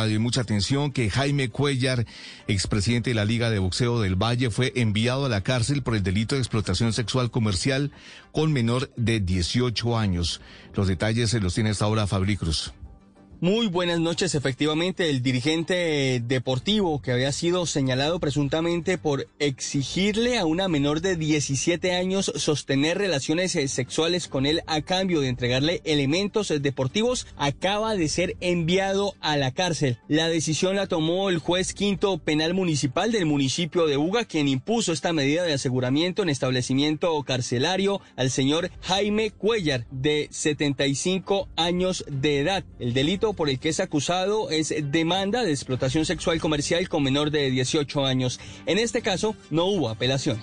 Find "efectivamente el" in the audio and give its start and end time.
14.34-15.22